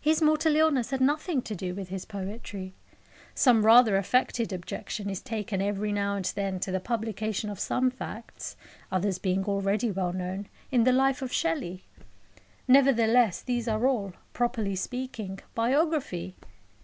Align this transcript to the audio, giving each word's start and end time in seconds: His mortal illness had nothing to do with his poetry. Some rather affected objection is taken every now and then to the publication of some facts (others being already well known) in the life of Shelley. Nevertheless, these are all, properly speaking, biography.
His 0.00 0.22
mortal 0.22 0.54
illness 0.54 0.92
had 0.92 1.00
nothing 1.00 1.42
to 1.42 1.52
do 1.56 1.74
with 1.74 1.88
his 1.88 2.04
poetry. 2.04 2.74
Some 3.34 3.66
rather 3.66 3.96
affected 3.96 4.52
objection 4.52 5.10
is 5.10 5.20
taken 5.20 5.60
every 5.60 5.90
now 5.90 6.14
and 6.14 6.24
then 6.36 6.60
to 6.60 6.70
the 6.70 6.78
publication 6.78 7.50
of 7.50 7.58
some 7.58 7.90
facts 7.90 8.54
(others 8.92 9.18
being 9.18 9.46
already 9.46 9.90
well 9.90 10.12
known) 10.12 10.46
in 10.70 10.84
the 10.84 10.92
life 10.92 11.22
of 11.22 11.32
Shelley. 11.32 11.82
Nevertheless, 12.68 13.42
these 13.42 13.66
are 13.66 13.84
all, 13.84 14.12
properly 14.32 14.76
speaking, 14.76 15.40
biography. 15.56 16.36